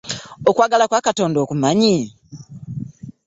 [0.49, 1.95] Okwagala kwa Katonda okumanyi?